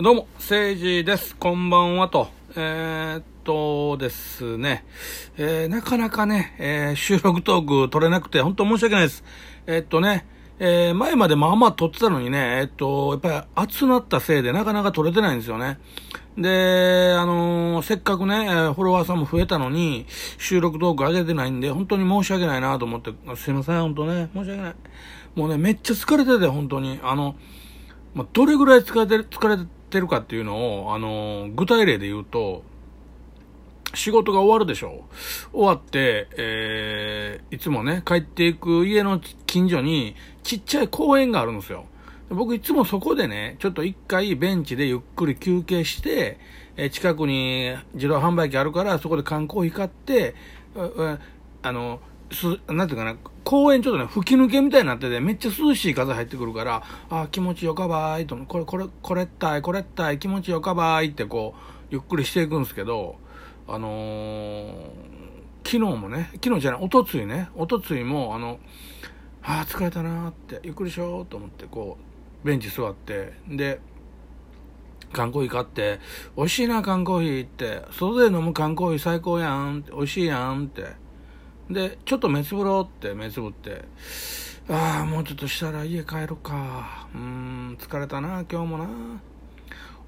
[0.00, 1.34] どうも、政治です。
[1.34, 2.28] こんばんはと。
[2.54, 4.84] えー、っとですね、
[5.36, 9.24] えー、なかなかね、えー、収録トーク取れなくて、本当申し訳ないです。
[9.66, 10.24] え、っとね、
[10.60, 15.80] え、前までまあまあ撮ってたのにね、え、っと、やっぱり暑なったせいでなかなか撮れてないんですよね。
[16.36, 20.06] で、あのせっかくね、フォロワーさんも増えたのに、
[20.38, 24.74] 収録トーク上げてないんで、本当に申し訳ないなと思って、すいません、本当ね、申し訳ない。
[25.34, 27.00] もうね、めっちゃ疲れてて、本当に。
[27.02, 27.34] あの、
[28.14, 32.62] ま、どれぐらい疲れてる、疲れててるかっていうのを、あの具体例で言うと、
[33.94, 35.04] 仕事が終わるでしょ
[35.52, 41.86] 終わって、えー、いつもね、帰っていく家の近所にちっちゃい公園があるんですよ。
[42.30, 46.38] 僕いつもそこでね、ちょっと一回ベンチでゆっくり休憩して、
[46.76, 50.34] え近くに自動販売機あるから、そこで缶コーヒー買って、
[51.62, 52.00] あの、
[52.32, 61.60] す、なんていうかな、公園ちょっとね、吹き抜けみたいになってて、めっちゃ涼しい風入ってくるから、あー気持ちよかばーいと、これ、これ、これったい、これったい、気持ちよかばーいってこう、
[61.90, 63.16] ゆっくりしていくんですけど、
[63.66, 65.18] あのー
[65.64, 68.58] 昨日もね、昨日じゃない、おとついね、おとついも、あの、
[69.42, 71.98] ああ、疲れたなーって、ゆっくりしようと思って、こ
[72.42, 73.78] う、ベンチ座って、で、
[75.12, 76.00] 缶コーヒー買って、
[76.36, 80.86] 美味しいな、缶コーヒーって、外で飲む缶コーヒー最高やんって、美味しいやんって。
[81.70, 83.84] で、ちょっと目つぶろうって、目つぶって、
[84.70, 87.06] ああ、もうちょっとしたら家帰るか。
[87.14, 88.88] うーん、疲れたな、今日もな。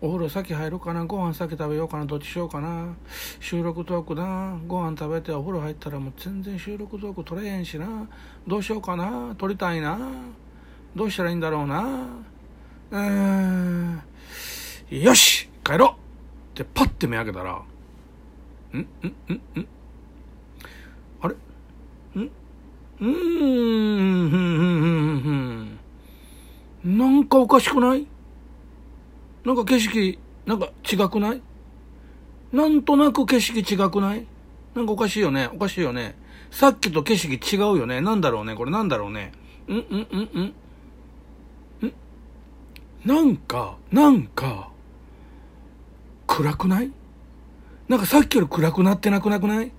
[0.02, 2.94] お風呂先入ろうかな、ご飯先食べようかな、どっちしようかな。
[3.38, 8.08] 収録トークな、ご飯食べてお風呂入ったらもう全然収録トーク取れへんしな。
[8.46, 9.98] どうしようかな、撮りたいな。
[10.96, 12.06] どうしたらいいんだろうな。
[12.92, 14.02] うーん、
[14.90, 15.94] よし帰ろうっ
[16.54, 18.78] てパッて目開けたら、ん？
[18.78, 18.78] ん？
[18.78, 18.84] ん？
[19.60, 19.66] ん
[21.20, 21.38] あれん
[22.16, 25.78] うーん、ふんふんふん
[26.82, 28.06] ふんなんかおかしくない？
[29.44, 31.42] なんか景色、なんか違くない？
[32.52, 34.24] なんとなく景色違くない？
[34.74, 35.50] なんかおかしいよね？
[35.52, 36.14] おかしいよね？
[36.52, 38.00] さっきと景色違うよね？
[38.00, 38.54] なんだろうね？
[38.54, 39.32] これなんだろうね？
[39.68, 39.86] んんんん。
[41.86, 41.92] ん？
[43.04, 44.70] なんか、なんか、
[46.26, 46.92] 暗くない？
[47.88, 49.72] なんかさっきより暗くなってなくなくない？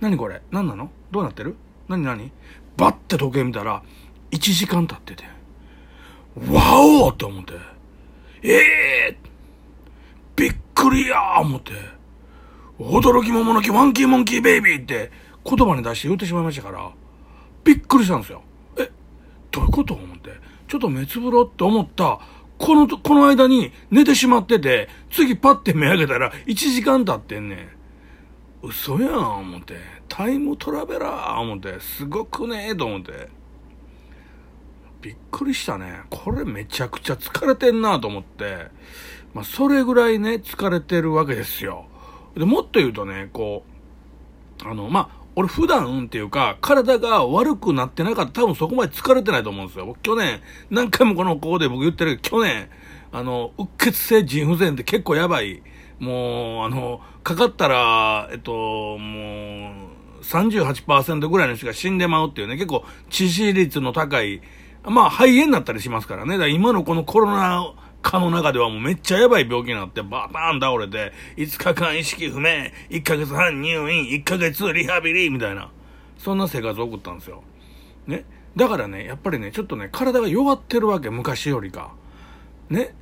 [0.00, 0.42] 何これ？
[0.50, 0.90] 何なの？
[1.10, 1.56] どうなってる？
[1.88, 2.30] 何何？
[2.76, 3.82] バッて時計見たら、
[4.30, 5.24] 1時間経ってて。
[6.36, 7.54] わおって思って。
[8.42, 8.56] え
[9.10, 9.16] え
[10.34, 11.72] びっくりや思って。
[12.78, 15.12] 驚き桃の木ファンキーモンキーベイビーって
[15.44, 16.90] 言葉に出して言ってしまいましたから、
[17.64, 18.42] びっくりしたんですよ。
[18.78, 18.90] え、
[19.50, 20.30] どういうこと思って。
[20.68, 22.18] ちょっと目つぶろうって思った、
[22.58, 27.68] この、この間に寝てしまってて、次パッて目開けたら1時間経ってんねん。
[28.62, 29.74] 嘘やん、思って。
[30.08, 31.78] タイムトラベラー、思って。
[31.80, 33.28] すごくねと思って。
[35.02, 36.02] びっくりしたね。
[36.10, 38.68] これめちゃくちゃ疲れてんなと思って。
[39.34, 41.86] まあ、それぐらいね、疲れてるわけですよ。
[42.36, 43.64] で、もっと言うとね、こ
[44.64, 49.86] う、あの、まあ、俺普段っていうか、体が悪くなってなかった多分そこまで疲れてないと思うんですよ。
[49.86, 50.40] 僕去年、
[50.70, 52.68] 何回もこのここで僕言ってるけど、去年、
[53.10, 55.62] あの、うっ血性腎不全って結構やばい。
[55.98, 59.88] もう、あの、かかったら、えっと、も
[60.18, 64.42] う、38%ぐらいの人が死んでまうっていうね、結構致死率の高い、
[64.84, 66.32] まあ肺炎になったりしますからね。
[66.32, 67.72] だから今のこのコロナ
[68.02, 72.48] 禍の中ではもうめっちゃやばい病気になってバターン倒れて、5日間意識不明、
[72.90, 75.70] 1ヶ月半入院、1ヶ月リハビリみたいな、
[76.18, 77.42] そんな生活を送ったんですよ。
[78.06, 78.24] ね。
[78.56, 81.92] だからね、やっぱりね、ちょっとね、体が弱ってるわけ、昔よりか。
[82.68, 82.94] ね。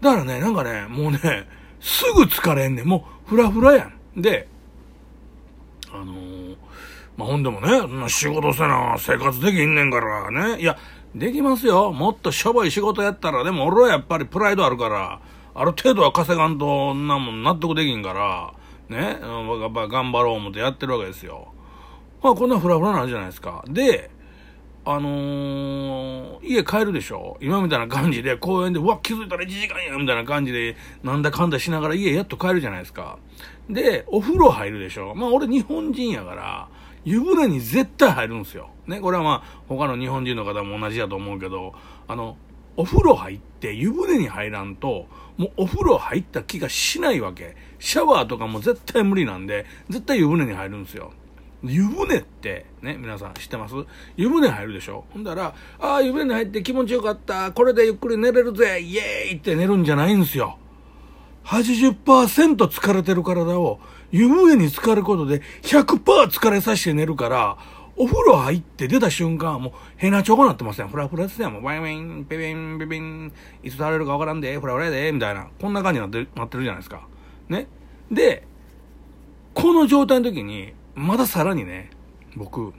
[0.00, 1.46] だからね、なんかね、もうね、
[1.80, 2.86] すぐ疲れんねん。
[2.86, 4.20] もう、フラフラやん。
[4.20, 4.48] で、
[5.92, 6.56] あのー
[7.18, 10.60] まあ、ほんでもね、仕事せな生活できんねんからね。
[10.60, 10.78] いや、
[11.18, 11.92] できますよ。
[11.92, 15.20] もっとしょぼい仕事やったら、でも俺はやっぱりプライドあるから、
[15.54, 18.54] ある程度は稼がんと、んなもん納得できんから、
[18.88, 21.52] ね、やっぱ頑張ろう思ってやってるわけですよ。
[22.22, 23.64] まあ、こんなフラフラなんじゃないですか。
[23.68, 24.10] で、
[24.84, 33.18] あのー家帰るでしょ今みたいな感じで公園で、うわ、気づいたら1時間やみたいな感じで、なんだかんだしながら家やっと帰るじゃないですか。
[33.68, 36.68] で、お風呂入るでしょまあ俺日本人やから、
[37.04, 38.70] 湯船に絶対入るんですよ。
[38.86, 41.74] ね、これはまあ他の日本人の方も同じだと思うけど、
[42.06, 42.36] あの、
[42.76, 45.06] お風呂入って湯船に入らんと、
[45.36, 47.56] もうお風呂入った気がしないわけ。
[47.78, 51.12] シャワーとかも絶対無理なんで、絶対湯船に入るんですよ。
[51.64, 53.74] 湯船って、ね、皆さん知ってます？
[54.16, 55.04] 湯船入るでしょ？
[55.10, 57.50] ほんだら、ああ、湯船に入って気持ちよかった。
[57.50, 58.80] これでゆっくり寝れるぜ。
[58.80, 60.56] イエーイって寝るんじゃないんですよ。
[61.44, 63.80] 80%疲れてる体を
[64.10, 67.58] 湯船に浸かることで100%疲れさせて寝るから、
[67.98, 70.88] お風呂入って出た瞬間は、もう、ヘナチョコなってますやん。
[70.88, 71.52] フラフラですやん。
[71.52, 73.32] もう、バイバイン、ペペン、ペペン、
[73.64, 75.48] いつ倒れるかわからんで、フラフラで、みたいな。
[75.60, 77.08] こんな感じになってる、なってるじゃないですか。
[77.48, 77.66] ね。
[78.08, 78.44] で、
[79.52, 81.90] この状態の時に、まださらにね、
[82.36, 82.72] 僕、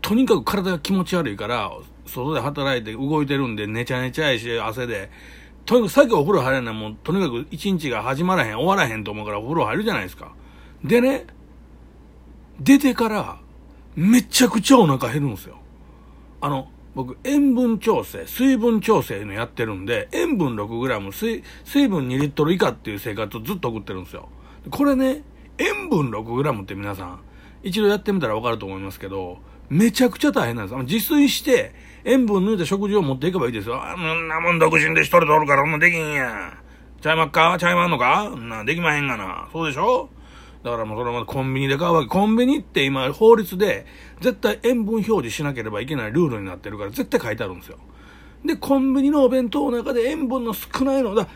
[0.00, 1.70] とにかく体が気持ち悪いから、
[2.06, 5.10] 外で働いて動いてるんで、ねちゃねちゃいし、汗で、
[5.66, 10.32] とにかくさっきお風呂入らないもう、とにかく一日が始まらへん、終わらへんと思うからお風呂入るじゃないですか。
[10.84, 11.26] でね、
[12.60, 13.38] 出てから、
[13.96, 15.58] めちゃくちゃお腹減るんですよ。
[16.40, 24.28] あの、僕、塩分調整、水分調整のやってるんで、塩分 6g、水、水分2リットル以下っていう生活をずっと送ってるんですよ。
[24.70, 25.22] これね、
[25.58, 27.20] 塩分 6g って皆さん、
[27.62, 30.82] 一度やってみたらわかると思いますけど、めちゃくちゃ大変なんです。
[30.84, 31.74] 自炊して、
[32.04, 33.82] 塩分抜いた食事を持っていけばいいですよ。
[33.82, 36.52] あんなもん独身で一人でおるから、そんなできんや。
[37.00, 37.56] ちゃいまっか？
[37.58, 38.30] ちゃいまんのか？
[38.36, 39.48] な、できまへんがな。
[39.52, 40.08] そうでしょ？
[40.62, 42.08] だからもうそれまでコンビニで買うわけ。
[42.08, 43.86] コンビニって今法律で
[44.20, 47.78] 絶対塩分表示しなければいけないルールになってるから絶対書いてあるんですよ。
[48.44, 51.28] で、コンビニのお弁当の中で塩分の少ないのだ、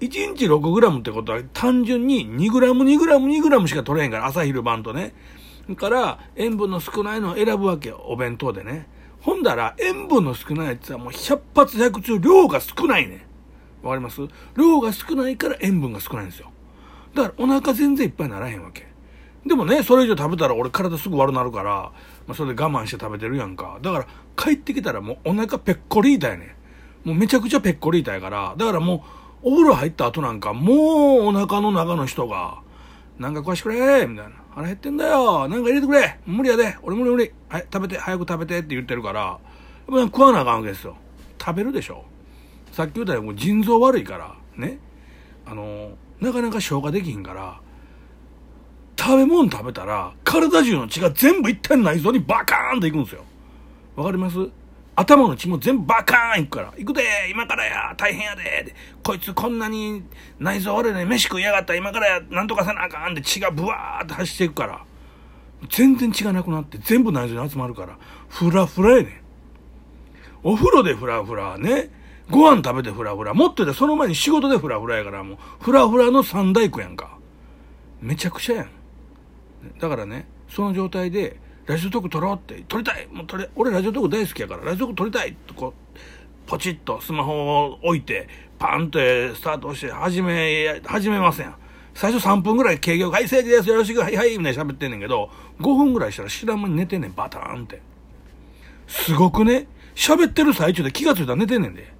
[0.00, 5.14] 1日 6g ってことは単純に 2g、2g、2g しか取れへんから、朝昼晩とね。
[5.76, 8.88] から塩分の少ないのを選ぶわけよ、お弁当でね。
[9.20, 13.26] ほんだら塩分の少ないやつはもう100発100中量が少ないね。
[13.82, 14.20] わかります？
[14.56, 16.50] 量が少ないから塩分が少ないんですよ。
[17.14, 18.86] だからお腹全然いっぱいにならへんわけ。
[19.44, 21.92] でもね、それ以上食べたら俺体すぐ悪なるから、
[22.26, 23.78] まあ、それで我慢して食べてるやんか。
[23.80, 24.06] だから
[24.36, 26.54] 帰ってきたらもうお腹ぺっこり痛いね
[27.04, 29.04] もうめちゃくちゃぺっこり痛いから、だからも
[29.42, 30.76] うお風呂入った後なんかもう
[31.28, 32.60] お腹の中の人が、
[33.20, 34.32] なんか食わしてくれみたいな。
[34.54, 35.46] 腹減ってんだよ。
[35.46, 36.18] なんか入れてくれ。
[36.26, 36.76] 無理やで。
[36.82, 37.30] 俺無理無理。
[37.50, 38.00] はい、食べて。
[38.00, 38.58] 早く食べて。
[38.58, 39.38] って言ってるから、やっ
[39.86, 40.96] ぱ食わなあかんわけですよ。
[41.38, 42.04] 食べるでしょ。
[42.72, 44.78] さっき言ったように腎臓悪いから、ね。
[45.44, 45.90] あの
[46.20, 47.60] なかなか消化できひんから、
[48.98, 53.24] 食べ物食べたら、体中の血が全部一体内臓にバカーンといくんですよ。
[53.96, 54.38] わかります？
[55.00, 60.02] 頭の血も全部バカーンいくから、行くで今からや大変やでこいつこんなに
[60.38, 64.84] 内臓悪いのに飯食いやがった今からやなんとかせなあかんって血がブワーって走っていくから、
[65.68, 67.98] 全然血がなくなって全部内臓に集まるから、
[68.28, 69.20] フラフラやねん。
[70.42, 71.90] お風呂でフラフラね。
[72.30, 73.34] ご飯食べてフラフラ。
[73.34, 77.18] もっと言ってその前に仕事でフラフラやからもう、フラフラの三大工やんか。
[78.00, 78.68] めちゃくちゃやん。
[79.78, 85.98] だからね、その状態で、ラジオトーク撮ろうって、撮りたいもう撮れ、俺ラジオトーク大好きやから、ラジオトーク撮りたいとこう、
[86.48, 88.28] ポチッとスマホを置いて、
[88.58, 91.54] パンってスタートして、始め、始めません。
[91.94, 95.30] 最初3分ぐらい営業、はい、政治です、よろしく、はいはい、みたいな喋ってんねんけど、
[95.60, 97.80] 5分ぐらいしたら知らん間に寝てんねん、バターンって。
[98.88, 101.92] すごくね、喋ってる最中で気がついたら寝てんねんで。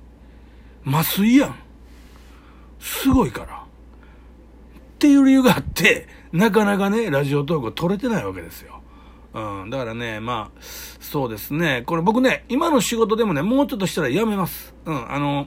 [0.84, 1.54] 麻酔やん。
[2.80, 3.54] すごいから。
[3.54, 3.58] っ
[4.98, 8.79] ていう理由があって、なかなかね、ラジオトーク撮れてないわけですよ。
[9.34, 9.70] うん。
[9.70, 11.82] だからね、まあ、そうですね。
[11.86, 14.74] これ僕ね、今の仕事でもね、もうちょっとしたら辞めます。
[14.84, 15.12] うん。
[15.12, 15.46] あの、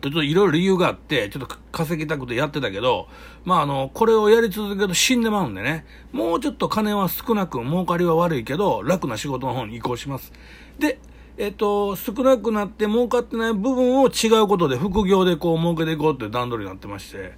[0.00, 3.08] ちょっといろいろ理由があって、ちょっと稼ぎたくてやってたけど、
[3.44, 10.32] まああの、これをやり続けると死んでまうんでね、もうちょっと金は少なく、儲かりは悪いけど、楽な仕事の方に移行します。
[10.78, 10.98] で、
[11.38, 17.32] えっと、少なくなって儲かってない部分を違うことで副業でこう儲けていこうって段取りになってまして、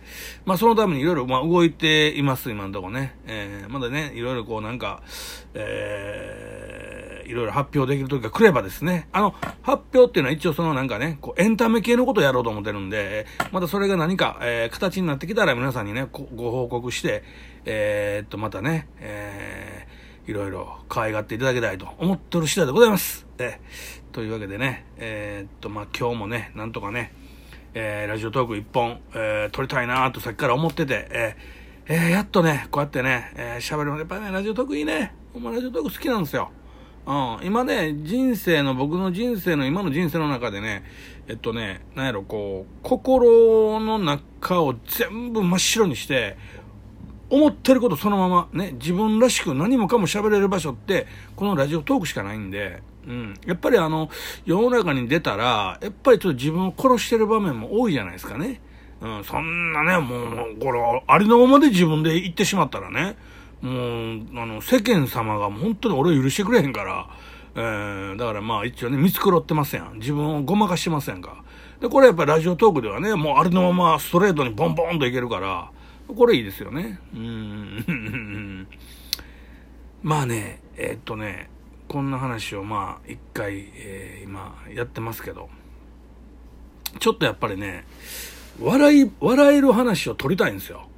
[0.44, 3.16] まあそのためにいろいろまあ動いています、今のとこね。
[3.26, 5.02] えー、まだね、いろいろこうなんか、
[5.54, 17.22] えー、いろいろ発表できる時が来ればですね、あの、発表っていうのは一応そのなんかね、こうエンタメ系のことをやろうと思ってるんで、またそれが何か、えー、形になってきたら皆さんにね、ご報告して、
[17.64, 19.93] えー、っと、またね、えー、
[20.26, 23.26] いろいろ可愛がっていただきたいと思ってる次第でございます。
[23.38, 23.60] え
[24.12, 27.12] というわけでね、えー、っと、まあ、今日もね、なんとかね、
[27.74, 35.14] えー、ラジオトーク一本、えー、撮りたいなとさっきから思ってて、えー、えー、やっとね、こうやってね、えー、喋るのやっぱりね、ラジオトークいいね。
[35.34, 36.50] お前ラジオトーク好きなんですよ。
[37.06, 40.84] うん、今ね、人生の、僕の人生の、今の人生の中でね、
[41.26, 46.38] えっとね、なんやろ、こう、心の中を全部真っ白にして、
[47.34, 53.34] 思ってることそのままね、自分らしく何もかも喋れる場所って、このラジオトークしかないんで、うん。
[53.46, 54.08] やっぱりあの、
[54.44, 58.60] 世の中に出たら、やっぱりちょっと自分を殺してる場面も多いじゃないですかね。
[59.00, 63.16] うん、そんなね、もう、これ、ありのままで自分で言ってしまったらね、
[63.60, 63.74] もう、
[64.40, 67.08] あの、世間様が本当に俺を許してくれへんから、
[67.56, 69.84] えー、だからまあ一応ね、見繕ってません。
[69.94, 71.44] 自分をごまかしてませんか。
[71.80, 75.70] で、これやっぱりラジオトークではね、もうありのままストレートにボンボンといけるから、
[76.08, 76.98] これいいですよね。
[77.14, 78.68] うん。
[80.02, 81.48] まあね、えー、っとね、
[81.88, 85.48] こんな話をまあ一回、えー、今やってますけど、
[86.98, 87.84] ちょっとやっぱりね、
[88.60, 90.88] 笑い、笑える話を撮りたいんですよ。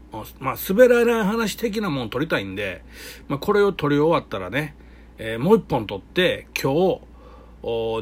[0.40, 2.82] まあ、滑らない話的なもの撮りたいんで、
[3.28, 4.74] まあ、これを撮り終わったらね、
[5.18, 7.00] えー、もう一本撮って、今日、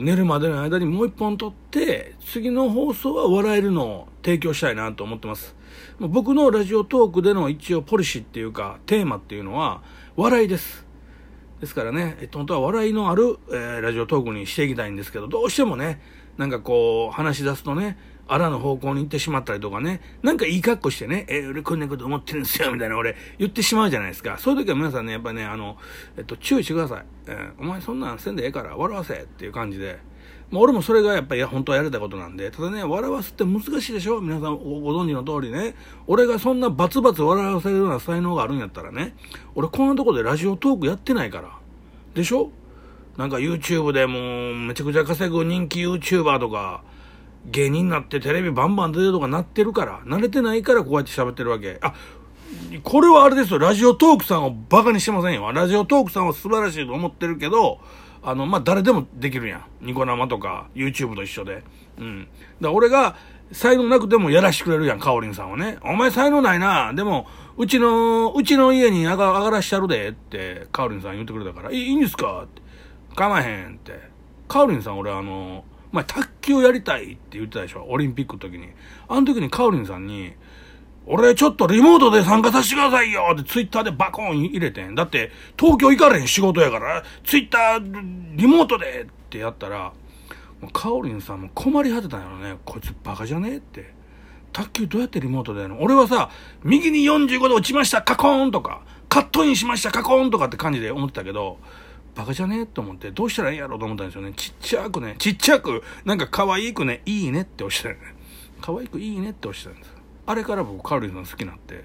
[0.00, 5.56] 寝るまでの間にもう一本撮って、次の放送は笑えるのを提供したいなと思ってます。
[5.98, 9.82] 僕のラジオトークでの一応ポリシーっていうか、テーマっていうのは、
[10.16, 10.86] 笑いです。
[11.60, 16.00] ですからね、えっと、本当は笑いのある、えー、ラジオトークにしていきたいんですけど、どうしてもね、
[16.36, 24.38] なんかこう、話し出すとね、あらの方向に行ってしまったりとかね、なんかいい格好してね、えー、俺こんなこと思ってるんですよ、みたいな俺言ってしまうじゃないですか。
[24.38, 25.76] そういう時は皆さんね、やっぱりね、あの、
[26.16, 27.04] えっと、注意してください。
[27.26, 29.98] えー、お前そんなんせんでええから笑わせっていう感じで。
[30.50, 34.20] まあ、俺もそれがやっぱり本当はやれたことなんで、ただね、笑わすって難しいでしょ？
[34.20, 35.74] 皆さんご存知の通りね。
[36.06, 39.16] 俺がそんなバツバツ笑わせるような才能があるんやったらね、
[39.54, 41.50] 俺こんなとこでラジオトークやってないから。
[42.14, 42.50] でしょ？
[43.16, 46.82] なんか YouTube でもうめちゃくちゃ稼ぐ人気 YouTuber とか、
[47.46, 51.78] 芸人になってテレビバンバン出てるとかなってるから、慣れてないからこうやって喋ってるわけ。
[51.82, 51.94] あ、
[52.82, 53.58] これはあれですよ。
[53.58, 55.52] ラジオトークさんをバカにしてませんよ。
[55.52, 57.80] ラジオトークさんは素晴らしいと思ってるけど、
[58.22, 59.64] あの、まあ、誰でもできるやん。
[59.80, 61.62] ニコ生とか YouTube と一緒で。
[61.98, 62.22] うん。
[62.22, 63.16] だから俺が
[63.52, 65.78] 才能なくてもやらしてくれるやん、カオリンさんはね。
[65.82, 66.92] お前才能ないな。
[66.94, 67.26] でも、
[67.56, 72.44] うちの、うちの家に上が上がらしちゃるでって、カオリンさん言ってくれたから、いいいんですか？
[72.44, 72.62] って。
[73.14, 73.92] 構えへんって。
[74.48, 77.86] カオリンさん俺あの、まあ、卓球やりたいって言ってたでしょ？
[77.88, 78.68] オリンピックの時に。
[79.06, 80.32] あの時にカオリンさんに、
[81.06, 84.94] 俺ちょっとリモートで参加させてくださいよってツイッターでバコーン入れてん。
[84.94, 89.92] だって東京行かれへん仕事やから、ツイッターリモートでってやったら、
[90.72, 92.56] カオリンさんも困り果てたんやろね。
[92.64, 93.92] こいつバカじゃねえって。
[94.52, 95.82] 卓球どうやってリモートでやるの？
[95.82, 96.30] 俺はさ、
[96.62, 101.58] 右に45度落ちました、カコーンとか、カットインしました、カコーンとかって感じで思ってたけど、
[102.14, 104.32] バカじゃねえと思って、どうしたらいいやろうと思ったんですよね。
[104.36, 108.14] ちっちゃくね、ちっちゃく、なんか可愛くね、いいねって押してたよね。
[108.60, 109.92] 可愛くいいねって押してたんです。
[110.26, 111.84] あれから僕、カルリーさん好きになって、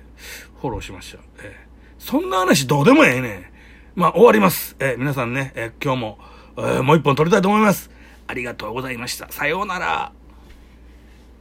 [0.62, 1.20] フォローしました。
[1.44, 3.52] えー、そんな話どうでもええね
[3.96, 4.76] まあ、終わります。
[4.80, 6.20] えー、皆さんね、えー、今日も、
[6.58, 7.90] えー、もう一本撮りたいと思います。
[8.28, 9.30] ありがとうございました。
[9.32, 10.12] さようなら。